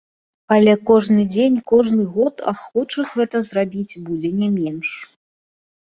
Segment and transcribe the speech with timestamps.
[0.53, 4.89] Але кожны дзень, кожны год ахвочых гэта зрабіць будзе не менш.